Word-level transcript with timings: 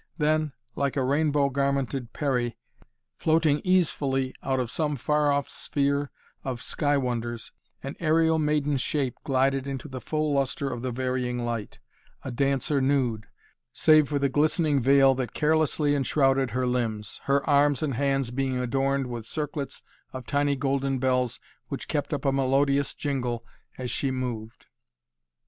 Then, 0.17 0.53
like 0.75 0.97
a 0.97 1.03
rainbow 1.03 1.49
garmented 1.49 2.11
Peri, 2.11 2.57
floating 3.17 3.59
easefully 3.61 4.33
out 4.41 4.59
of 4.59 4.71
some 4.71 4.95
far 4.95 5.31
off 5.31 5.47
sphere 5.47 6.09
of 6.43 6.59
sky 6.59 6.97
wonders, 6.97 7.51
an 7.83 7.95
aerial 7.99 8.39
maiden 8.39 8.77
shape 8.77 9.13
glided 9.23 9.67
into 9.67 9.87
the 9.87 10.01
full 10.01 10.33
lustre 10.33 10.67
of 10.67 10.81
the 10.81 10.91
varying 10.91 11.45
light, 11.45 11.77
a 12.23 12.31
dancer 12.31 12.81
nude, 12.81 13.27
save 13.73 14.09
for 14.09 14.17
the 14.17 14.27
glistening 14.27 14.79
veil 14.81 15.13
that 15.13 15.35
carelessly 15.35 15.93
enshrouded 15.93 16.49
her 16.49 16.65
limbs, 16.65 17.21
her 17.25 17.47
arms 17.47 17.83
and 17.83 17.93
hands 17.93 18.31
being 18.31 18.57
adorned 18.57 19.05
with 19.05 19.27
circlets 19.27 19.83
of 20.13 20.25
tiny 20.25 20.55
golden 20.55 20.97
bells 20.97 21.39
which 21.67 21.87
kept 21.87 22.11
up 22.11 22.25
a 22.25 22.31
melodious 22.31 22.95
jingle 22.95 23.45
as 23.77 23.91
she 23.91 24.09
moved. 24.09 24.65